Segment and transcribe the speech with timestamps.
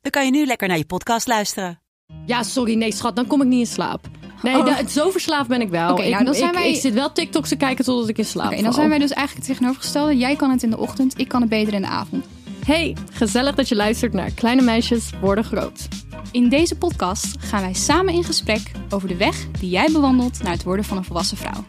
[0.00, 1.80] dan kan je nu lekker naar je podcast luisteren.
[2.26, 4.06] Ja, sorry, nee schat, dan kom ik niet in slaap.
[4.42, 4.64] Nee, Oh.
[4.66, 5.90] da- zo verslaafd ben ik wel.
[5.92, 8.18] Oké, ik, nou, dan zijn ik, wij- ik zit wel TikToks te kijken totdat ik
[8.18, 8.72] in slaap Oké, dan val.
[8.72, 10.16] zijn wij dus eigenlijk het tegenovergestelde.
[10.16, 12.24] Jij kan het in de ochtend, ik kan het beter in de avond.
[12.64, 15.88] Hey, gezellig dat je luistert naar Kleine Meisjes Worden Groot.
[16.32, 20.52] In deze podcast gaan wij samen in gesprek over de weg die jij bewandelt naar
[20.52, 21.64] het worden van een volwassen vrouw.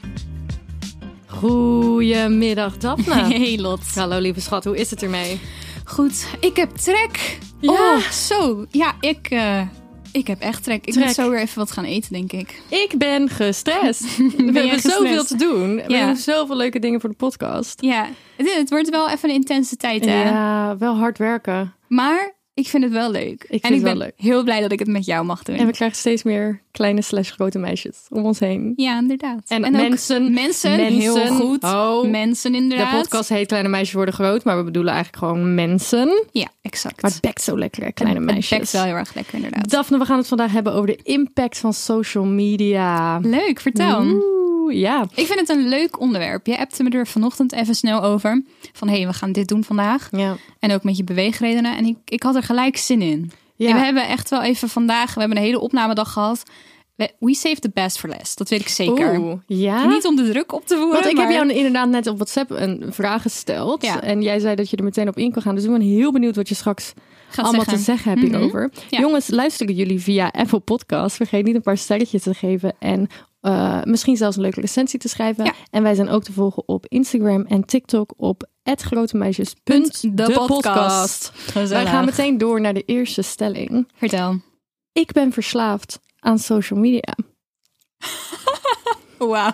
[1.28, 3.14] Goedemiddag, Daphne.
[3.34, 3.80] Hey Lot.
[3.96, 5.40] Hallo lieve schat, hoe is het ermee?
[5.86, 7.38] Goed, ik heb trek.
[7.60, 7.72] Ja.
[7.72, 8.66] Oh, zo.
[8.70, 9.62] Ja, ik, eh,
[10.12, 10.86] ik heb echt trek.
[10.86, 11.06] Ik Trek.
[11.06, 12.62] moet zo weer even wat gaan eten, denk ik.
[12.70, 14.18] Ik ben gestrest.
[14.18, 14.98] We hebben gestrest?
[14.98, 15.76] zoveel te doen.
[15.76, 17.82] We doen zoveel leuke dingen voor de podcast.
[17.82, 20.24] Ja, het, het wordt wel even een intense tijd, hè?
[20.24, 21.76] Ja, wel hard werken.
[21.88, 23.46] Maar ik vind het wel leuk.
[23.50, 24.14] vind en ik het wel ben leuk.
[24.16, 25.56] heel blij dat ik het met jou mag doen.
[25.56, 28.74] En we krijgen steeds meer kleine slash grote meisjes om ons heen.
[28.76, 29.42] Ja, inderdaad.
[29.48, 30.98] En ook mensen- Mensen, mensen.
[31.00, 31.64] heel goed.
[31.64, 32.10] Oh.
[32.10, 33.02] Mensen, De inderdaad.
[33.02, 36.24] podcast heet Kleine Meisjes Worden Groot, maar we bedoelen eigenlijk gewoon mensen.
[36.32, 37.02] Ja, exact.
[37.02, 38.58] Maar het bekt zo lekker, hè, kleine Het meisjes.
[38.60, 39.70] bekt wel heel erg lekker, inderdaad.
[39.70, 43.18] Daphne, we gaan het vandaag hebben over de impact van social media.
[43.20, 44.04] Leuk, vertel.
[44.72, 45.06] Oeh, ja.
[45.16, 46.46] Ik vind het een leuk onderwerp.
[46.46, 48.44] Je appte me er vanochtend even snel over.
[48.74, 50.08] Van, hé, hey, we gaan dit doen vandaag.
[50.12, 50.36] Ja.
[50.60, 51.78] En ook met je beweegredenen.
[51.78, 53.32] En ik, ik had er gelijk zin in.
[53.56, 53.70] Ja.
[53.70, 55.14] En we hebben echt wel even vandaag...
[55.14, 56.44] We hebben een hele opnamedag gehad.
[56.96, 58.38] We, saved the best for last.
[58.38, 59.20] Dat weet ik zeker.
[59.20, 59.86] Oeh, ja.
[59.86, 61.28] Niet om de druk op te voeren, Want ik maar...
[61.28, 63.82] heb jou inderdaad net op WhatsApp een vraag gesteld.
[63.84, 64.02] Ja.
[64.02, 65.56] En jij zei dat je er meteen op in kon gaan.
[65.56, 66.94] Dus ik ben heel benieuwd wat je straks
[67.30, 67.78] Gaat allemaal zeggen.
[67.78, 68.34] te zeggen hebt Mhm.
[68.36, 68.70] hierover.
[68.90, 69.00] Ja.
[69.00, 71.16] Jongens, luisteren jullie via Apple Podcast.
[71.16, 72.74] Vergeet niet een paar sterretjes te geven.
[72.80, 73.08] En
[73.42, 75.46] eh, misschien zelfs een leuke recensie te schrijven.
[75.46, 75.54] Ja.
[75.72, 81.32] En wij zijn ook te volgen op Instagram en TikTok op @grotemeisjes.depodcast.
[81.54, 83.88] Wij gaan meteen door naar de eerste stelling.
[83.96, 84.40] Vertel.
[84.92, 87.16] Ik ben verslaafd aan social media.
[89.18, 89.54] Wauw.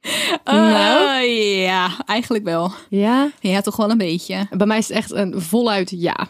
[0.44, 1.22] Nou?
[1.24, 2.72] ja, eigenlijk wel.
[2.88, 3.30] Ja?
[3.40, 4.46] Ja, toch wel een beetje.
[4.50, 6.28] Bij mij is het echt een voluit ja.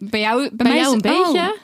[0.00, 1.32] Bij jou, bij, Bij mij jou is een het- oh.
[1.32, 1.58] beetje?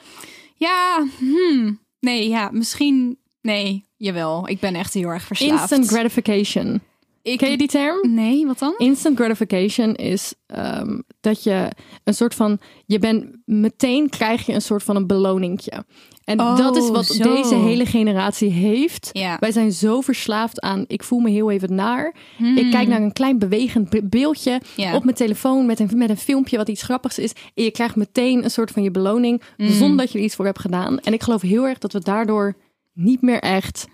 [0.55, 1.79] Ja, hmm.
[1.99, 3.17] nee, ja, misschien.
[3.41, 4.47] Nee, jawel.
[4.49, 5.71] Ik ben echt heel erg verslaafd.
[5.71, 6.81] Instant gratification.
[7.21, 8.13] Ik, Ken je die term?
[8.13, 8.73] Nee, wat dan?
[8.77, 11.67] Instant gratification is ehm, dat je
[12.03, 15.85] een soort van, je bent meteen krijg je een soort van een beloningje.
[16.23, 17.35] En Oh, dat is wat zo.
[17.35, 19.09] deze hele generatie heeft.
[19.13, 19.37] Ja.
[19.39, 22.15] Wij zijn zo verslaafd aan, ik voel me heel even naar.
[22.37, 22.57] Hmm.
[22.57, 24.95] Ik kijk naar een klein bewegend be- beeldje Ja.
[24.95, 27.31] op mijn telefoon met een, met een filmpje wat iets grappigs is.
[27.53, 29.67] En je krijgt meteen een soort van je beloning Hmm.
[29.69, 30.99] zonder dat je er iets voor hebt gedaan.
[30.99, 32.55] En ik geloof heel erg dat we daardoor
[32.93, 33.85] niet meer echt,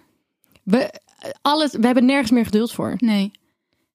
[0.69, 0.99] we,
[1.41, 2.95] alles, we hebben nergens meer geduld voor.
[2.97, 3.31] Nee.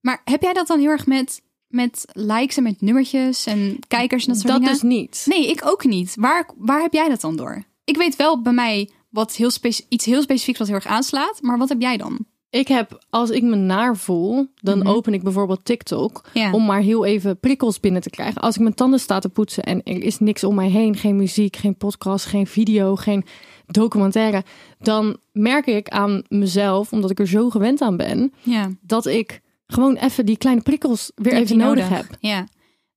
[0.01, 4.27] Maar heb jij dat dan heel erg met, met likes en met nummertjes en kijkers
[4.27, 4.75] en dat soort Dat dingen?
[4.75, 5.25] dus niet.
[5.29, 6.13] Nee, ik ook niet.
[6.17, 7.65] Waar, waar heb jij dat dan door?
[7.85, 9.51] Ik weet wel bij mij wat heel
[9.89, 11.43] iets heel specifieks wat heel erg aanslaat.
[11.43, 12.19] Maar wat heb jij dan?
[12.51, 14.87] Ik heb, als ik me naar voel, dan Mhm.
[14.89, 16.53] open ik bijvoorbeeld TikTok Ja.
[16.53, 18.41] om maar heel even prikkels binnen te krijgen.
[18.41, 21.17] Als ik mijn tanden sta te poetsen en er is niks om mij heen, geen
[21.17, 23.25] muziek, geen podcast, geen video, geen
[23.67, 24.45] documentaire,
[24.79, 28.71] dan merk ik aan mezelf, omdat ik er zo gewend aan ben, Ja.
[28.81, 32.07] dat ik gewoon even die kleine prikkels weer Die even nodig, heb.
[32.21, 32.47] Ja.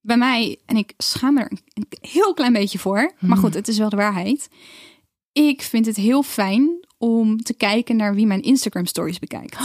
[0.02, 3.12] Bij mij, en ik schaam me er een- heel klein beetje voor.
[3.18, 3.30] Hmm.
[3.30, 4.50] Maar goed, het is wel de waarheid.
[5.32, 9.58] Ik vind het heel fijn om te kijken naar wie mijn Instagram stories bekijkt.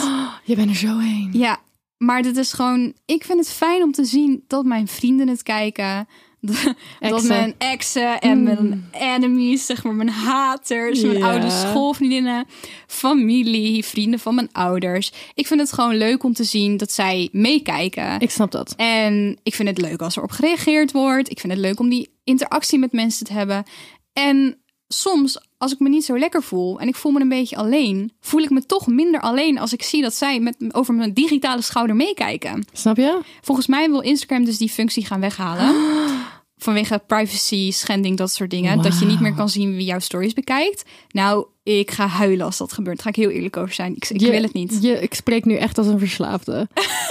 [0.45, 1.31] Je bent er zo heen.
[1.33, 1.61] Ja,
[1.97, 2.93] maar dit is gewoon...
[3.07, 6.07] Ik vind het fijn om te zien dat mijn vrienden het kijken.
[7.01, 12.47] Dat mijn exen en mijn enemies, zeg maar mijn haters, mijn oude schoolvriendinnen,
[12.87, 15.13] familie, vrienden van mijn ouders.
[15.35, 18.21] Ik vind het gewoon leuk om te zien dat zij meekijken.
[18.21, 18.75] Ik snap dat.
[18.77, 21.31] En ik vind het leuk als erop gereageerd wordt.
[21.31, 23.65] Ik vind het leuk om die interactie met mensen te hebben.
[24.13, 27.57] En soms, als ik me niet zo lekker voel en ik voel me een beetje
[27.57, 31.13] alleen, voel ik me toch minder alleen als ik zie dat zij met, over mijn
[31.13, 32.65] digitale schouder meekijken.
[32.73, 33.21] Snap je?
[33.41, 35.75] Volgens mij wil Instagram dus die functie gaan weghalen.
[36.63, 38.83] Vanwege privacy, schending, dat soort dingen.
[38.83, 40.83] Dat je niet meer kan zien wie jouw stories bekijkt.
[41.09, 42.97] Nou, ik ga huilen als dat gebeurt.
[42.97, 43.97] Daar ga ik heel eerlijk over zijn.
[43.97, 44.79] Ik, ik Je- wil het niet.
[44.83, 46.69] Je, ik spreek nu echt als een verslaafde.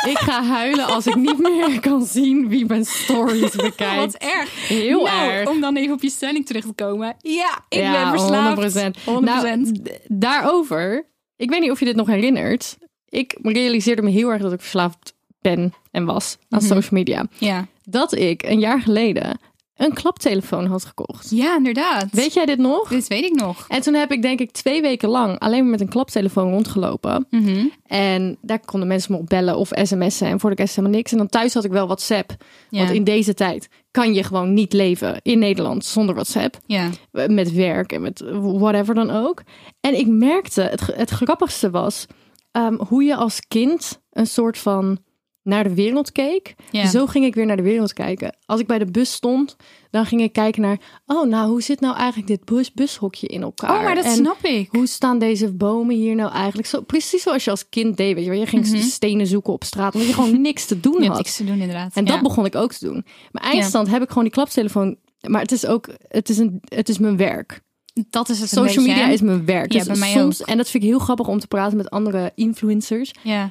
[0.08, 3.96] ik ga huilen als ik niet meer kan zien wie mijn stories bekijkt.
[3.96, 4.68] Wat erg.
[4.68, 5.50] Heel Nou, erg.
[5.50, 7.16] Om dan even op je stelling terug te komen.
[7.20, 8.76] Ja, ik Ja, ben verslaafd.
[8.78, 9.04] 100%.
[9.06, 9.22] 100%.
[9.22, 9.72] Nou,
[10.08, 12.78] daarover, ik weet niet of je dit nog herinnert.
[13.10, 16.68] Ik realiseerde me heel erg dat ik verslaafd ben en was aan Mhm.
[16.68, 17.26] social media.
[17.38, 17.68] ja.
[17.84, 19.40] Dat ik een jaar geleden
[19.76, 21.30] een klaptelefoon had gekocht.
[21.30, 22.06] Ja, inderdaad.
[22.12, 22.90] Weet jij dit nog?
[22.90, 23.66] Dit weet ik nog.
[23.68, 27.26] En toen heb ik denk ik twee weken lang alleen maar met een klaptelefoon rondgelopen.
[27.30, 27.66] Mhm.
[27.86, 30.28] En daar konden mensen me op bellen of sms'en.
[30.28, 31.12] En voor de rest helemaal niks.
[31.12, 32.32] En dan thuis had ik wel WhatsApp.
[32.70, 32.80] Ja.
[32.80, 36.58] Want in deze tijd kan je gewoon niet leven in Nederland zonder WhatsApp.
[36.66, 36.90] Ja.
[37.12, 39.44] Met werk en met whatever dan ook.
[39.80, 42.06] En ik merkte, het, het grappigste was
[42.52, 44.98] ehm, hoe je als kind een soort van
[45.44, 46.56] naar de wereld keek.
[46.72, 46.88] Ja.
[46.90, 48.36] Zo ging ik weer naar de wereld kijken.
[48.46, 49.56] Als ik bij de bus stond,
[49.90, 50.78] dan ging ik kijken naar...
[51.06, 53.78] Oh, nou, hoe zit nou eigenlijk dit bus bushokje in elkaar?
[53.78, 54.68] Oh, maar dat En snap ik.
[54.72, 56.68] Hoe staan deze bomen hier nou eigenlijk?
[56.68, 58.34] Zo, precies zoals je als kind deed, weet je.
[58.34, 61.08] Je ging stenen zoeken op straat, omdat je gewoon niks te doen Mhm.
[61.08, 61.18] Had.
[61.18, 61.96] niks te doen inderdaad.
[61.96, 62.22] En dat Ja.
[62.22, 63.06] begon ik ook te doen.
[63.32, 64.96] Maar eindstand heb ik gewoon die klaptelefoon.
[65.22, 67.62] Maar het is ook, het is, een, het is mijn werk.
[68.10, 69.12] dat is het Social beetje, media hè?
[69.14, 69.72] is mijn werk.
[69.72, 71.90] Ja, dus bij mij soms, en dat vind ik heel grappig om te praten met
[71.90, 73.12] andere influencers.
[73.24, 73.50] Ja.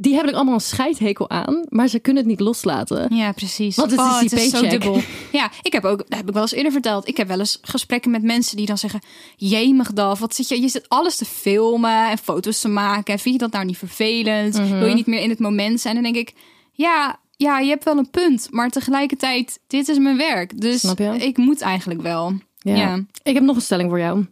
[0.00, 3.16] Die hebben er allemaal een scheidhekel aan, maar ze kunnen het niet loslaten.
[3.16, 3.76] Ja, precies.
[3.76, 5.00] Want het is die het is zo dubbel.
[5.32, 7.08] Ja, ik heb ook, dat heb ik wel eens eerder verteld.
[7.08, 9.00] Ik heb wel eens gesprekken met mensen die dan zeggen:
[9.36, 10.60] Jemig, Daf, wat zit je?
[10.60, 13.18] Je zit alles te filmen en foto's te maken.
[13.18, 14.58] Vind je dat nou niet vervelend?
[14.58, 14.78] Mhm.
[14.78, 15.94] Wil je niet meer in het moment zijn?
[15.94, 16.34] Dan denk ik:
[16.72, 20.60] Ja, ja, je hebt wel een punt, maar tegelijkertijd, dit is mijn werk.
[20.60, 21.16] Dus Snap je?
[21.16, 22.32] ik moet eigenlijk wel.
[22.58, 22.74] Ja.
[22.74, 23.04] Ja.
[23.22, 24.26] Ik heb nog een stelling voor jou.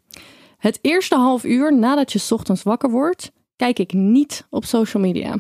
[0.59, 5.02] Het eerste half uur nadat je 's ochtends wakker wordt, kijk ik niet op social
[5.02, 5.37] media.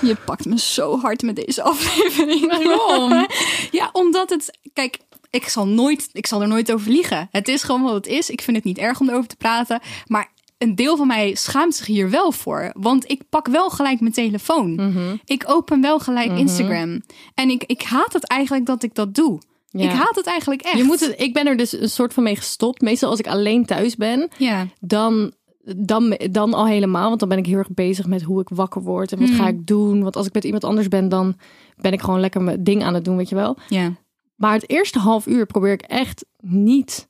[0.00, 2.46] Je pakt me zo hard met deze aflevering.
[2.66, 3.26] Waarom?
[3.70, 4.58] ja, omdat het.
[4.72, 4.98] Kijk,
[5.30, 7.28] ik zal, nooit, ik zal er nooit over liegen.
[7.30, 8.30] Het is gewoon wat het is.
[8.30, 9.80] Ik vind het niet erg om erover te praten.
[10.06, 12.70] Maar een deel van mij schaamt zich hier wel voor.
[12.76, 14.74] Want ik pak wel gelijk mijn telefoon.
[14.74, 15.16] Mhm.
[15.24, 17.02] Ik open wel gelijk Instagram.
[17.34, 19.40] En ik, ik haat het eigenlijk dat ik dat doe.
[19.70, 19.84] Ja.
[19.84, 20.76] Ik haat het eigenlijk echt.
[20.76, 22.80] Je moet het, ik ben er dus een soort van mee gestopt.
[22.80, 25.32] Meestal als ik alleen thuis ben, Ja, dan,
[25.76, 27.08] dan, dan al helemaal.
[27.08, 29.48] Want dan ben ik heel erg bezig met hoe ik wakker word en wat ga
[29.48, 30.02] ik doen.
[30.02, 31.36] Want als ik met iemand anders ben, dan
[31.76, 33.56] ben ik gewoon lekker mijn ding aan het doen, weet je wel.
[33.68, 33.92] ja.
[34.34, 37.08] Maar het eerste half uur probeer ik echt niet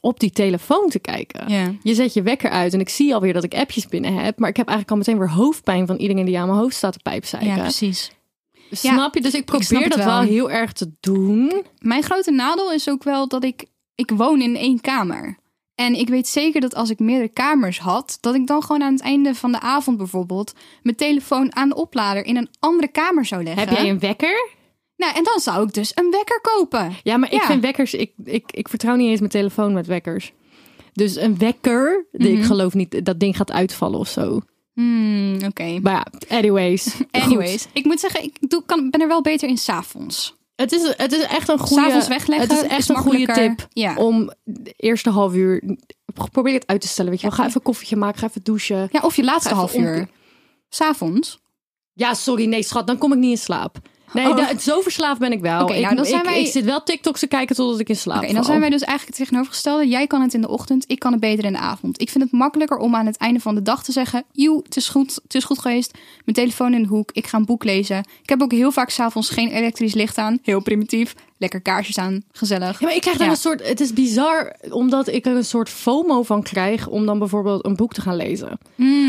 [0.00, 1.48] op die telefoon te kijken.
[1.48, 1.74] Ja.
[1.82, 4.38] Je zet je wekker uit en ik zie alweer dat ik appjes binnen heb.
[4.38, 6.92] Maar ik heb eigenlijk al meteen weer hoofdpijn van iedereen die aan mijn hoofd staat
[6.92, 7.60] te ja, pijpzeiken.
[7.60, 8.12] precies.
[8.70, 9.20] Snap je?
[9.20, 10.06] Dus ik probeer dat wel.
[10.06, 11.64] wel heel erg te doen.
[11.78, 13.64] Mijn grote nadeel is ook wel dat ik,
[13.94, 15.38] ik woon in één kamer.
[15.74, 18.92] En ik weet zeker dat als ik meerdere kamers had, dat ik dan gewoon aan
[18.92, 23.24] het einde van de avond bijvoorbeeld mijn telefoon aan de oplader in een andere kamer
[23.24, 23.68] zou leggen.
[23.68, 24.48] Heb jij een wekker?
[24.96, 26.92] Nou, en dan zou ik dus een wekker kopen.
[27.02, 27.46] Ja, maar ik Ja.
[27.46, 27.94] vind wekkers...
[27.94, 30.32] Ik, ik, ik vertrouw niet eens mijn telefoon met wekkers.
[30.92, 32.38] Dus een wekker, die Mhm.
[32.40, 34.40] ik geloof niet dat ding gaat uitvallen of zo.
[34.74, 35.78] Hmm, Oké.
[35.82, 36.94] Maar ja, anyways.
[37.10, 37.70] Anyways, Goed.
[37.72, 40.34] ik moet zeggen, ik doe, kan, ben er wel beter in s'avonds.
[40.56, 41.82] Het is, het is echt een goede...
[41.82, 43.94] S'avonds wegleggen Het is echt is een goede tip Ja.
[43.96, 45.76] om de eerste half uur...
[46.32, 47.36] Probeer het uit te stellen, weet je wel.
[47.36, 48.88] Ga even een koffietje maken, ga even douchen.
[48.92, 49.98] Ja, of je laatste half uur.
[49.98, 50.10] om-
[50.68, 51.38] S'avonds.
[51.92, 53.76] Ja, sorry, nee schat, dan kom ik niet in slaap.
[54.14, 54.36] Nee, Oh.
[54.36, 55.62] da- zo verslaafd ben ik wel.
[55.62, 57.96] Oké, ik, nou, dan zijn wij- ik zit wel TikToks te kijken totdat ik in
[57.96, 59.88] slaap Oké, en dan zijn wij dus eigenlijk het tegenovergestelde.
[59.88, 62.00] Jij kan het in de ochtend, ik kan het beter in de avond.
[62.00, 64.24] Ik vind het makkelijker om aan het einde van de dag te zeggen...
[64.32, 65.92] Joe, het is goed, het is goed geweest.
[66.24, 67.98] Mijn telefoon in de hoek, ik ga een boek lezen.
[68.22, 70.38] Ik heb ook heel vaak s'avonds geen elektrisch licht aan.
[70.42, 71.14] Heel primitief.
[71.44, 72.80] Lekker kaarsjes aan, gezellig.
[72.80, 73.32] Ja, maar ik krijg daar Ja.
[73.32, 73.66] een soort...
[73.68, 76.86] Het is bizar, omdat ik er een soort FOMO van krijg...
[76.86, 78.58] om dan bijvoorbeeld een boek te gaan lezen.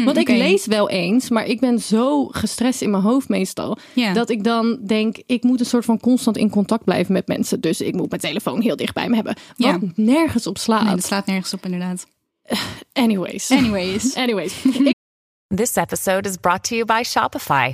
[0.05, 3.77] Want ik lees wel eens, maar ik ben zo gestrest in mijn hoofd meestal...
[3.93, 4.13] Ja.
[4.13, 7.61] dat ik dan denk, ik moet een soort van constant in contact blijven met mensen.
[7.61, 9.35] Dus ik moet mijn telefoon heel dicht bij me hebben.
[9.57, 9.79] Wat Ja.
[9.95, 10.83] nergens op slaat.
[10.83, 12.05] Nee, dat slaat nergens op inderdaad.
[12.93, 13.51] Anyways.
[13.51, 14.15] Anyways.
[14.23, 14.53] Anyways.
[15.55, 17.73] This episode is brought to you by Shopify.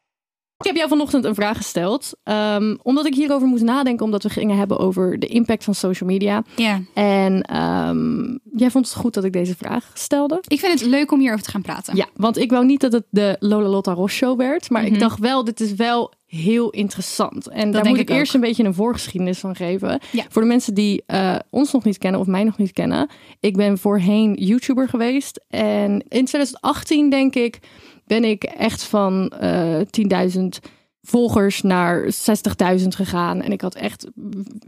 [0.61, 2.13] Ik heb jou vanochtend een vraag gesteld.
[2.23, 6.09] ehm, omdat ik hierover moest nadenken, omdat we gingen hebben over de impact van social
[6.09, 6.43] media.
[6.55, 6.81] Ja.
[6.93, 10.43] En ehm, jij vond het goed dat ik deze vraag stelde.
[10.47, 11.95] Ik vind het leuk om hierover te gaan praten.
[11.95, 14.69] Ja, want ik wou niet dat het de Lola Lotta Ross show werd.
[14.69, 17.47] Maar ik dacht wel, dit is wel heel interessant.
[17.47, 17.89] En daar Mhm.
[17.89, 19.99] moet ik, ik eerst een beetje een voorgeschiedenis van geven.
[20.11, 20.23] Ja.
[20.29, 23.09] Voor de mensen die eh, ons nog niet kennen of mij nog niet kennen.
[23.39, 25.43] Ik ben voorheen YouTuber geweest.
[25.49, 27.59] En in 2018 denk ik,
[28.11, 29.79] ben ik echt van eh
[30.35, 30.41] 10.000
[31.01, 32.03] volgers naar
[32.79, 33.41] 60.000 gegaan.
[33.41, 34.07] En ik had echt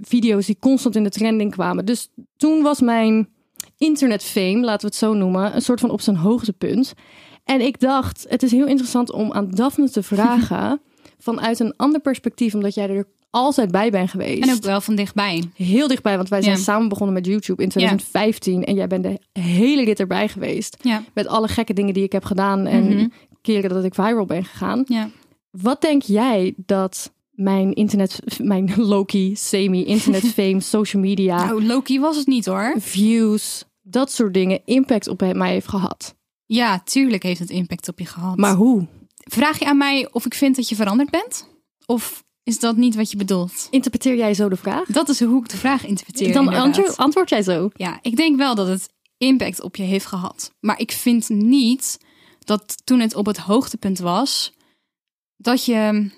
[0.02, 1.86] video's die constant in de trending kwamen.
[1.86, 3.28] Dus toen was mijn
[3.78, 6.94] internetfame, laten we het zo noemen, een soort van op zijn hoogtepunt.
[7.44, 10.82] En ik dacht, het is heel interessant om aan Daphne te vragen
[11.28, 14.44] vanuit een ander perspectief, omdat jij er altijd bij ben geweest.
[14.44, 15.44] En ook wel van dichtbij.
[15.56, 16.62] Heel dichtbij, want wij zijn Ja.
[16.64, 18.64] samen begonnen met YouTube in 2015.
[18.64, 20.78] En jij bent de hele rit erbij geweest.
[20.82, 21.04] Ja.
[21.14, 23.08] Met alle gekke dingen die ik heb gedaan en Mhm.
[23.44, 24.84] Keren dat ik viral ben gegaan.
[24.88, 25.10] Ja.
[25.52, 32.18] Wat denk jij dat mijn internet, mijn Loki, semi-internet fame, social media, Nou, Loki was
[32.18, 32.74] het niet hoor.
[32.78, 36.16] views, dat soort dingen impact op mij heeft gehad?
[36.46, 38.38] Ja, tuurlijk heeft het impact op je gehad.
[38.38, 38.88] Maar hoe?
[39.24, 41.48] vraag je aan mij of ik vind dat je veranderd bent?
[41.86, 43.68] Of is dat niet wat je bedoelt?
[43.70, 44.86] Interpreteer jij zo de vraag?
[44.88, 46.34] Dat is hoe ik de vraag interpreteer.
[46.34, 47.70] Dan antwoord, antwoord jij zo.
[47.74, 50.52] Ja, ik denk wel dat het impact op je heeft gehad.
[50.60, 52.00] Maar ik vind niet
[52.46, 54.54] dat toen het op het hoogtepunt was,
[55.38, 56.12] dat je.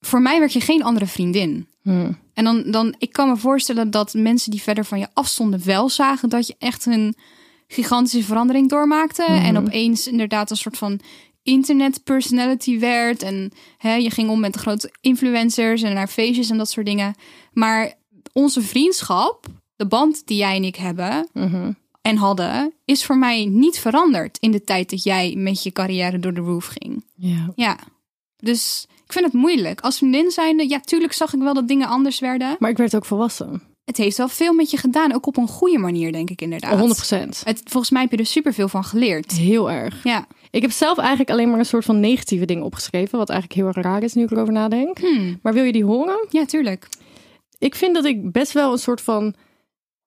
[0.00, 1.68] Voor mij werd je geen andere vriendin.
[1.82, 2.18] Hmm.
[2.34, 5.88] En dan, dan, ik kan me voorstellen dat mensen die verder van je afstonden wel
[5.88, 7.14] zagen dat je echt een
[7.66, 9.24] gigantische verandering doormaakte.
[9.24, 11.00] En opeens inderdaad een soort van
[11.42, 13.22] internet personality werd.
[13.22, 16.86] En hè, je ging om met de grote influencers en naar feestjes en dat soort
[16.86, 17.14] dingen.
[17.52, 17.94] Maar
[18.32, 21.72] onze vriendschap, de band die jij en ik hebben Mhm.
[22.02, 26.18] En hadden, is voor mij niet veranderd in de tijd dat jij met je carrière
[26.18, 27.04] door de roof ging.
[27.14, 27.52] Ja.
[27.54, 27.78] Ja,
[28.36, 29.80] dus ik vind het moeilijk.
[29.80, 32.56] Als vriendin zijnde, ja, tuurlijk zag ik wel dat dingen anders werden.
[32.58, 33.62] Maar ik werd ook volwassen.
[33.84, 37.14] Het heeft wel veel met je gedaan, ook op een goede manier, denk ik inderdaad.
[37.14, 37.28] 100%.
[37.44, 39.32] Het, volgens mij heb je er superveel van geleerd.
[39.32, 40.04] Heel erg.
[40.04, 40.26] Ja.
[40.50, 43.18] Ik heb zelf eigenlijk alleen maar een soort van negatieve dingen opgeschreven.
[43.18, 44.98] Wat eigenlijk heel erg raar is nu ik erover nadenk.
[44.98, 45.38] Hmm.
[45.42, 46.26] Maar wil je die horen?
[46.30, 46.88] Ja, tuurlijk.
[47.58, 49.34] Ik vind dat ik best wel een soort van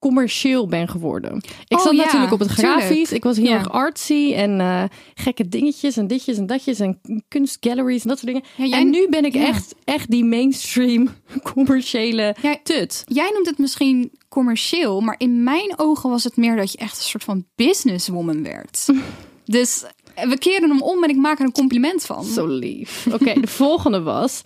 [0.01, 1.41] commercieel ben geworden.
[1.67, 2.77] Ik Oh, zat ja, natuurlijk op het tuurlijk.
[2.81, 3.12] grafisch.
[3.12, 3.53] Ik was heel Ja.
[3.58, 8.31] erg artsy en eh, gekke dingetjes en ditjes en datjes en kunstgalleries en dat soort
[8.34, 8.70] dingen.
[8.70, 11.10] Ja, en nu ben ik echt, echt die mainstream
[11.53, 13.03] commerciële tut.
[13.08, 16.98] Jij noemt het misschien commercieel, maar in mijn ogen was het meer dat je echt
[16.98, 18.86] een soort van businesswoman werd.
[19.46, 19.84] dus
[20.15, 22.24] we keren hem om en ik maak er een compliment van.
[22.25, 23.08] Zo lief.
[23.13, 24.41] Oké, de volgende was.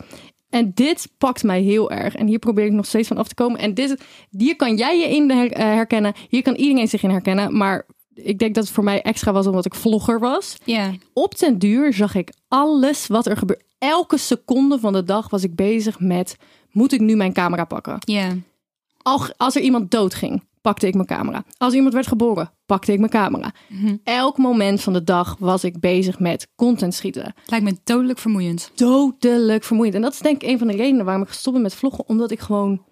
[0.56, 2.16] En dit pakt mij heel erg.
[2.16, 3.60] En hier probeer ik nog steeds van af te komen.
[3.60, 6.14] En dit, hier kan jij je in eh, herkennen.
[6.30, 7.58] Hier kan iedereen zich in herkennen.
[7.58, 10.58] Maar ik denk dat het voor mij extra was omdat ik vlogger was.
[11.14, 13.64] Op den duur zag ik alles wat er gebeurde.
[13.78, 16.38] Elke seconde van de dag was ik bezig met...
[16.72, 17.98] Moet ik nu mijn camera pakken?
[19.38, 21.44] Als er iemand doodging, pakte ik mijn camera.
[21.58, 23.54] Als iemand werd geboren, pakte ik mijn camera.
[24.04, 28.72] Elk moment van de dag was ik bezig met content schieten lijkt me dodelijk vermoeiend.
[28.76, 29.96] dodelijk vermoeiend.
[29.96, 32.08] En dat is denk ik een van de redenen waarom ik gestopt ben met vloggen.
[32.08, 32.84] Omdat ik gewoon...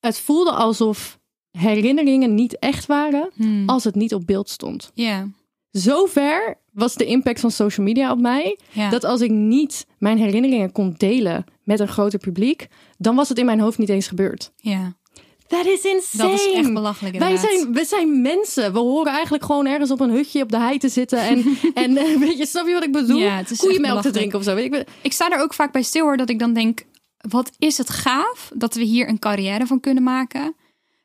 [0.00, 1.18] Het voelde alsof
[1.50, 3.68] herinneringen niet echt waren Hmm.
[3.68, 4.90] als het niet op beeld stond.
[4.94, 5.28] Ja,
[5.70, 8.58] Zover was de impact van social media op mij...
[8.90, 12.68] dat als ik niet mijn herinneringen kon delen met een groter publiek...
[12.98, 14.52] dan was het in mijn hoofd niet eens gebeurd.
[14.56, 14.96] ja.
[15.46, 16.30] Dat is insane.
[16.30, 18.72] Dat is echt belachelijk Wij zijn, we zijn mensen.
[18.72, 21.18] We horen eigenlijk gewoon ergens op een hutje op de hei te zitten.
[21.18, 23.18] En, en eh, weet je, snap je wat ik bedoel?
[23.18, 24.56] Ja, Koeienmelk te drinken of zo.
[24.56, 24.84] Ik.
[25.02, 26.84] Ik sta er ook vaak bij stil hoor, dat ik dan denk...
[27.28, 30.54] Wat is het gaaf dat we hier een carrière van kunnen maken.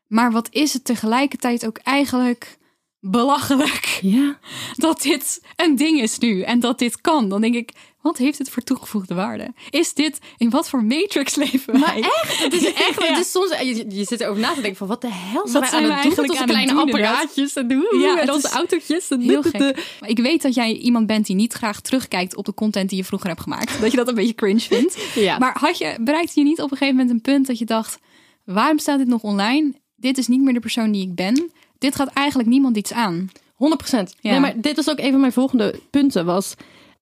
[0.07, 2.57] Maar wat is het tegelijkertijd ook eigenlijk
[2.99, 4.39] belachelijk ja.
[4.79, 6.41] Dat dit een ding is nu.
[6.41, 7.29] En dat dit kan.
[7.29, 7.71] Dan denk ik,
[8.01, 9.53] wat heeft het voor toegevoegde waarde?
[9.69, 11.81] Is dit, in wat voor matrix leven wij?
[11.81, 13.07] Maar echt, het is echt, Ja.
[13.07, 15.61] het is soms, je, je zit erover na te denken van wat de hel zijn
[15.61, 18.31] Wat wij zijn aan het doen met onze kleine doen, apparaatjes en, doen, Ja, en
[18.31, 19.09] onze is autootjes.
[19.09, 19.59] En Heel gek.
[19.99, 22.97] Maar ik weet dat jij iemand bent die niet graag terugkijkt op de content die
[22.97, 23.81] je vroeger hebt gemaakt.
[23.81, 24.97] Dat je dat een beetje cringe vindt.
[25.15, 25.37] Ja.
[25.37, 27.99] Maar had je, bereikte je niet op een gegeven moment een punt dat je dacht...
[28.45, 29.73] waarom staat dit nog online?
[29.95, 31.51] Dit is niet meer de persoon die ik ben.
[31.77, 33.29] Dit gaat eigenlijk niemand iets aan.
[33.59, 33.89] 100
[34.19, 34.31] Ja.
[34.31, 36.25] Nee, maar dit was ook een van mijn volgende punten.
[36.25, 36.55] Was,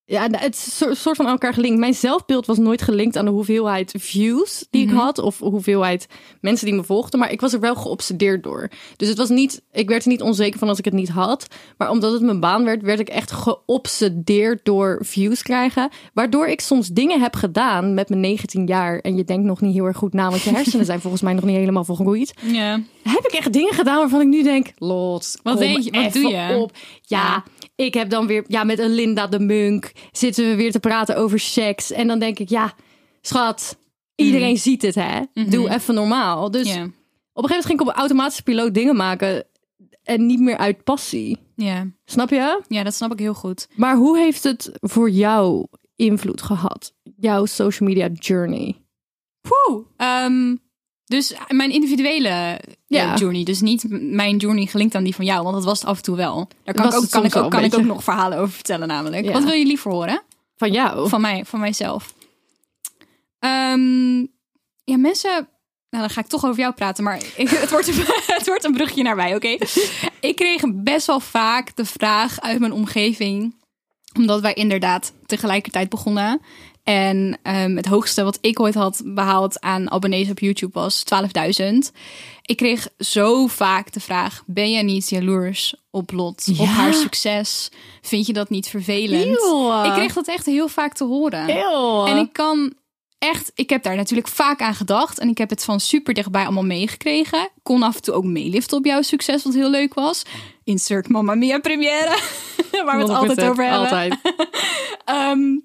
[0.10, 1.80] ja, het is een soort- van aan elkaar gelinkt.
[1.80, 4.94] Mijn zelfbeeld was nooit gelinkt aan de hoeveelheid views die Mhm.
[4.96, 5.20] ik had.
[5.20, 6.08] Of hoeveelheid
[6.42, 7.20] mensen die me volgden.
[7.20, 8.70] Maar ik was er wel geobsedeerd door.
[8.96, 11.48] Dus het was niet, ik werd er niet onzeker van als ik het niet had.
[11.78, 15.90] Maar omdat het mijn baan werd, werd ik echt geobsedeerd door views krijgen.
[16.14, 19.00] Waardoor ik soms dingen heb gedaan met mijn 19 jaar.
[19.00, 20.30] En je denkt nog niet heel erg goed na.
[20.30, 22.80] Want je hersenen zijn volgens mij nog niet helemaal volgroeid Ja.
[23.04, 25.92] heb ik echt dingen gedaan waarvan ik nu denk, lot, Wat deed je?
[25.92, 26.58] Wat doe je?
[26.58, 26.72] Op.
[27.02, 27.44] Ja,
[27.78, 31.18] ik heb dan weer, ja, met een Linda de Munk zitten we weer te praten
[31.18, 31.92] over seks.
[31.92, 32.74] En dan denk ik, ja,
[33.22, 33.78] schat,
[34.16, 35.22] iedereen ziet het, hè?
[35.34, 36.52] Doe even normaal.
[36.52, 36.94] Dus op een gegeven
[37.34, 39.46] moment ging ik op automatische piloot dingen maken
[40.04, 41.38] en niet meer uit passie.
[41.56, 41.88] Ja.
[42.06, 42.62] Snap je?
[42.68, 43.68] ja, dat snap ik heel goed.
[43.76, 46.94] Maar hoe heeft het voor jou invloed gehad?
[47.18, 48.76] Jouw social media journey?
[49.42, 49.86] Poeh.
[49.98, 50.56] Ehm,
[51.08, 52.56] dus mijn individuele eh,
[52.88, 53.16] Ja.
[53.16, 53.44] journey.
[53.44, 55.44] Dus niet mijn journey gelinkt aan die van jou.
[55.44, 56.48] Want dat was het af en toe wel.
[56.64, 58.88] Daar kan, Was ik ook, kan, ik ook, kan ik ook nog verhalen over vertellen
[58.88, 59.26] namelijk.
[59.26, 59.32] Ja.
[59.32, 60.22] Wat wil je liever horen?
[60.56, 61.10] Van jou?
[61.10, 62.14] Van, mij, van mijzelf.
[63.40, 64.18] Ehm,
[64.84, 65.50] ja, mensen...
[65.90, 67.88] Nou, dan ga ik toch over jou praten, maar ik, het, wordt,
[68.38, 69.58] het wordt een brugje naar mij, oké?
[70.20, 73.56] Ik kreeg best wel vaak de vraag uit mijn omgeving,
[74.18, 76.42] omdat wij inderdaad tegelijkertijd begonnen.
[76.88, 81.04] En ehm, het hoogste wat ik ooit had behaald aan abonnees op YouTube was
[81.62, 81.68] 12.000.
[82.42, 87.70] Ik kreeg zo vaak de vraag: ben jij niet jaloers op Lot, op haar succes?
[88.02, 89.38] Vind je dat niet vervelend?
[89.42, 89.84] Eeuw.
[89.84, 91.50] Ik kreeg dat echt heel vaak te horen.
[91.50, 92.06] Eeuw.
[92.06, 92.74] En ik kan
[93.18, 95.20] echt, ik heb daar natuurlijk vaak aan gedacht.
[95.20, 97.50] En ik heb het van super dichtbij allemaal meegekregen.
[97.64, 100.24] Kon af en toe ook meeliften op jouw succes, wat heel leuk was.
[100.64, 102.20] Insert Mamma Mia première.
[102.86, 103.80] Waar we het altijd 100%, over hebben.
[103.80, 104.16] Altijd.
[105.06, 105.56] Ehm,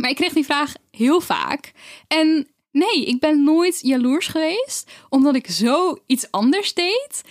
[0.00, 1.72] maar ik kreeg die vraag heel vaak.
[2.08, 4.90] En nee, ik ben nooit jaloers geweest.
[5.08, 7.22] Omdat ik zo iets anders deed.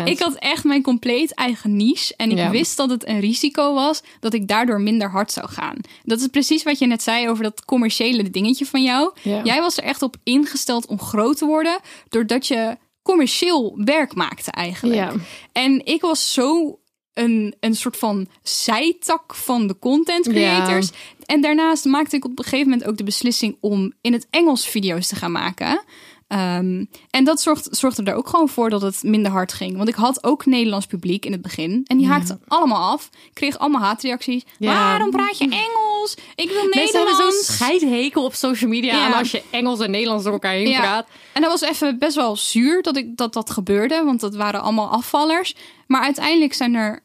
[0.00, 0.02] 100%.
[0.04, 2.14] Ik had echt mijn compleet eigen niche.
[2.16, 2.50] En ik Ja.
[2.50, 5.76] wist dat het een risico was dat ik daardoor minder hard zou gaan.
[6.04, 9.12] Dat is precies wat je net zei over dat commerciële dingetje van jou.
[9.22, 9.40] Ja.
[9.44, 11.78] Jij was er echt op ingesteld om groot te worden.
[12.08, 14.96] Doordat je commercieel werk maakte eigenlijk.
[14.98, 15.12] Ja.
[15.52, 16.76] En ik was zo
[17.14, 20.90] een, een soort van zijtak van de content creators.
[21.32, 24.66] En daarnaast maakte ik op een gegeven moment ook de beslissing om in het Engels
[24.68, 25.80] video's te gaan maken.
[26.28, 29.76] Ehm, en dat zorgde, zorgde er ook gewoon voor dat het minder hard ging.
[29.76, 31.80] Want ik had ook Nederlands publiek in het begin.
[31.86, 33.08] En die haakten allemaal af.
[33.32, 34.42] Kreeg allemaal haatreacties.
[34.58, 34.72] Ja.
[34.74, 36.14] Waarom praat je Engels?
[36.34, 37.54] Ik wil Mensen hebben zo'n Nederlands.
[37.56, 39.06] scheidhekel op social media Ja.
[39.06, 41.06] aan als je Engels en Nederlands door elkaar heen praat.
[41.32, 44.62] En dat was even best wel zuur dat, ik, dat dat gebeurde, want dat waren
[44.62, 45.54] allemaal afvallers.
[45.86, 47.00] Maar uiteindelijk zijn er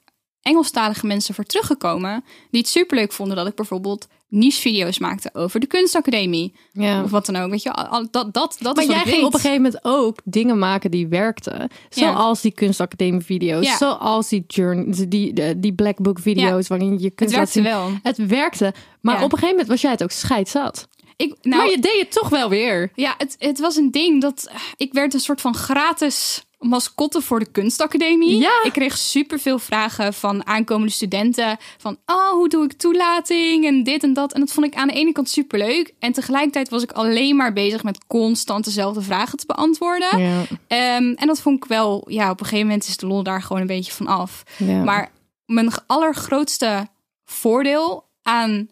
[0.48, 5.66] Engelstalige mensen voor teruggekomen die het superleuk vonden dat ik bijvoorbeeld niche-video's maakte over de
[5.66, 6.54] kunstacademie.
[6.72, 7.04] Ja.
[7.04, 9.34] Of wat dan ook, weet je, al- dat, dat, dat Maar is jij ging op
[9.34, 11.70] een gegeven moment ook dingen maken die werkten.
[11.90, 13.66] Zoals die kunstacademie video's.
[13.66, 13.78] Ja.
[13.78, 17.92] Zoals die, journey, die, die, black book video's waarin je Het kunst laat werkte wel.
[18.04, 18.74] Het werkte.
[19.02, 20.88] Maar op een gegeven moment was jij het ook scheidzat.
[21.16, 22.92] Ik, nou, maar je deed het toch wel weer.
[22.96, 27.40] Ja, het, het was een ding dat ik werd een soort van gratis mascotte voor
[27.40, 28.38] de kunstacademie.
[28.38, 28.64] Ja.
[28.64, 34.04] Ik kreeg superveel vragen van aankomende studenten van oh, hoe doe ik toelating en dit
[34.04, 34.34] en dat.
[34.34, 37.54] En dat vond ik aan de ene kant superleuk en tegelijkertijd was ik alleen maar
[37.54, 40.20] bezig met constant dezelfde vragen te beantwoorden.
[40.20, 40.44] Ja.
[40.68, 43.42] Ehm, en dat vond ik wel, ja, op een gegeven moment is de lol daar
[43.42, 44.44] gewoon een beetje van af.
[44.58, 44.84] Ja.
[44.84, 45.12] Maar
[45.46, 46.88] mijn allergrootste
[47.26, 48.70] voordeel aan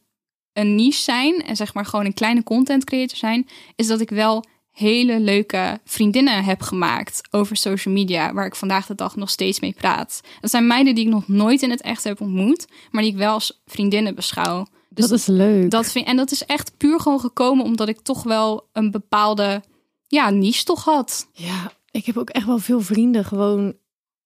[0.53, 4.09] een niche zijn en zeg maar gewoon een kleine content creator zijn, is dat ik
[4.09, 4.45] wel
[4.75, 9.59] hele leuke vriendinnen heb gemaakt over social media, waar ik vandaag de dag nog steeds
[9.59, 10.21] mee praat.
[10.41, 13.17] Dat zijn meiden die ik nog nooit in het echt heb ontmoet, maar die ik
[13.17, 14.65] wel als vriendinnen beschouw.
[14.89, 15.69] Dus dat is leuk.
[15.71, 19.63] dat vind, en dat is echt puur gewoon gekomen omdat ik toch wel een bepaalde
[20.07, 21.29] ja, niche toch had.
[21.33, 23.75] Ja, ik heb ook echt wel veel vrienden gewoon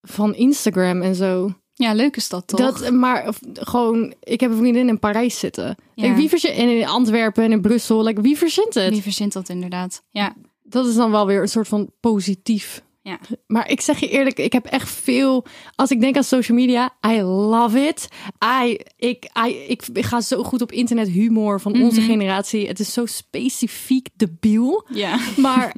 [0.02, 1.54] van Instagram en zo.
[1.80, 2.60] Ja, leuk is dat toch?
[2.60, 5.76] Dat, maar of, gewoon, ik heb een vriendin in Parijs zitten.
[5.94, 6.04] Ja.
[6.04, 8.04] Like, wie verzint, en in Antwerpen en in Brussel.
[8.04, 8.90] Like, wie verzint het?
[8.90, 10.04] Wie verzint dat inderdaad?
[10.12, 10.34] Ja.
[10.64, 12.84] Dat is dan wel weer een soort van positief.
[13.02, 13.20] Ja.
[13.48, 15.46] Maar ik zeg je eerlijk, ik heb echt veel.
[15.76, 18.08] Als ik denk aan social media, I love it.
[18.64, 22.68] I, ik, I, ik, ik ga zo goed op internet humor van onze generatie.
[22.68, 24.86] Het is zo specifiek debiel.
[24.94, 25.20] Ja.
[25.38, 25.76] Maar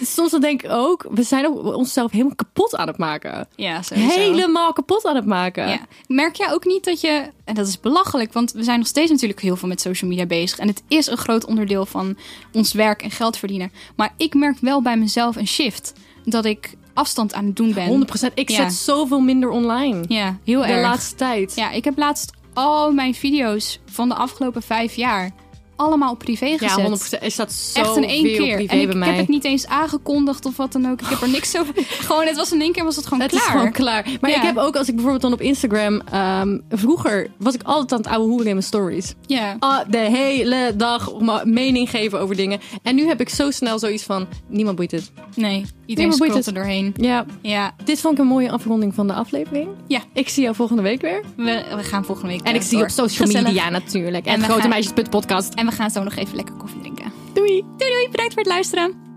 [0.00, 3.48] soms dan denk ik ook, we zijn ook onszelf helemaal kapot aan het maken.
[3.56, 4.18] Ja, sowieso.
[4.20, 5.68] Helemaal kapot aan het maken.
[5.68, 5.78] Ja.
[6.06, 9.10] Merk jij ook niet dat je, en dat is belachelijk, want we zijn nog steeds
[9.10, 10.58] natuurlijk heel veel met social media bezig.
[10.58, 12.16] En het is een groot onderdeel van
[12.52, 13.72] ons werk en geld verdienen.
[13.96, 15.92] Maar ik merk wel bij mezelf een shift.
[16.24, 17.86] Dat ik afstand aan het doen ben.
[17.88, 18.34] 100%.
[18.34, 18.56] Ik Ja.
[18.56, 20.04] zet zoveel minder online.
[20.08, 20.82] Ja, heel de erg.
[20.82, 21.54] laatste tijd.
[21.54, 25.30] Ja, ik heb laatst al mijn video's van de afgelopen vijf jaar
[25.76, 26.76] allemaal op privé gezet.
[26.78, 27.22] Ja, 100%.
[27.22, 28.36] Er staat zo Echt in één keer.
[28.56, 31.00] privé En ik, ik heb het niet eens aangekondigd of wat dan ook.
[31.00, 31.74] Ik heb er niks over.
[31.76, 33.42] gewoon, het was in één keer was het gewoon Het klaar.
[33.44, 34.06] is gewoon klaar.
[34.20, 34.36] Maar Ja.
[34.36, 36.00] ik heb ook, als ik bijvoorbeeld dan op Instagram...
[36.12, 39.14] ehm, vroeger was ik altijd aan het ouwe hoeren in mijn stories.
[39.26, 39.56] Ja.
[39.58, 41.12] Ah, de hele dag
[41.44, 42.60] mening geven over dingen.
[42.82, 44.26] En nu heb ik zo snel zoiets van...
[44.46, 45.10] Niemand boeit het.
[45.34, 46.94] Nee, iedereen scrolt er doorheen.
[46.96, 49.68] Ja, Ja, dit vond ik een mooie afronding van de aflevering.
[49.86, 50.00] ja.
[50.12, 51.22] Ik zie jou volgende week weer.
[51.36, 53.46] We, we gaan volgende week En ik zie je op social Gezellig.
[53.46, 54.26] media natuurlijk.
[54.26, 55.54] En, Grote gaan- Meisjes Podcast.
[55.62, 57.12] En we gaan zo nog even lekker koffie drinken.
[57.32, 57.64] Doei!
[57.76, 59.11] Doei doei, bedankt voor het luisteren.